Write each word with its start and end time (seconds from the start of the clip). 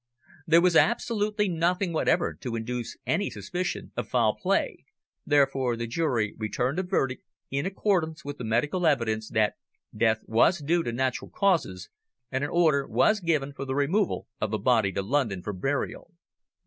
There 0.47 0.61
was 0.61 0.75
absolutely 0.75 1.47
nothing 1.47 1.93
whatever 1.93 2.33
to 2.33 2.55
induce 2.55 2.97
any 3.05 3.29
suspicion 3.29 3.91
of 3.95 4.07
foul 4.09 4.35
play, 4.35 4.83
therefore 5.27 5.75
the 5.75 5.85
jury 5.85 6.33
returned 6.39 6.79
a 6.79 6.81
verdict 6.81 7.23
in 7.51 7.67
accordance 7.67 8.25
with 8.25 8.39
the 8.39 8.43
medical 8.43 8.87
evidence 8.87 9.29
that 9.29 9.57
death 9.95 10.21
was 10.25 10.57
due 10.57 10.81
to 10.81 10.91
natural 10.91 11.29
causes, 11.29 11.87
and 12.31 12.43
an 12.43 12.49
order 12.49 12.87
was 12.87 13.19
given 13.19 13.53
for 13.53 13.65
the 13.65 13.75
removal 13.75 14.27
of 14.39 14.49
the 14.49 14.57
body 14.57 14.91
to 14.91 15.03
London 15.03 15.43
for 15.43 15.53
burial. 15.53 16.11